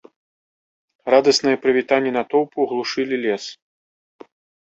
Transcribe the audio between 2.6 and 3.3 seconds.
глушылі